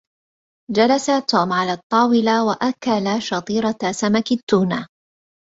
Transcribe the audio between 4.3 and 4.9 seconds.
التونة.